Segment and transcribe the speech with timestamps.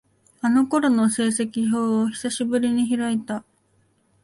[0.41, 3.43] あの頃の成績表を、久しぶりに開いた。